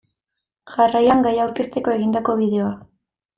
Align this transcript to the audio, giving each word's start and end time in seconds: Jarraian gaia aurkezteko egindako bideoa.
Jarraian 0.75 1.21
gaia 1.27 1.43
aurkezteko 1.43 1.93
egindako 1.99 2.37
bideoa. 2.41 2.73